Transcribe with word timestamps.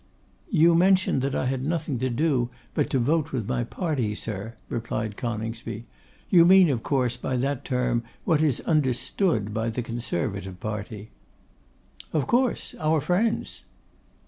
'You 0.49 0.73
mentioned 0.73 1.21
that 1.21 1.35
I 1.35 1.45
had 1.45 1.63
nothing 1.63 1.99
to 1.99 2.09
do 2.09 2.49
but 2.73 2.89
to 2.89 2.97
vote 2.97 3.31
with 3.31 3.47
my 3.47 3.63
party, 3.63 4.15
sir,' 4.15 4.55
replied 4.67 5.15
Coningsby. 5.15 5.85
'You 6.31 6.43
mean, 6.43 6.69
of 6.71 6.81
course, 6.81 7.17
by 7.17 7.35
that 7.37 7.63
term 7.63 8.01
what 8.25 8.41
is 8.41 8.61
understood 8.61 9.53
by 9.53 9.69
the 9.69 9.83
Conservative 9.83 10.59
party.' 10.59 11.11
'Of 12.13 12.25
course; 12.25 12.73
our 12.79 12.99
friends. 12.99 13.61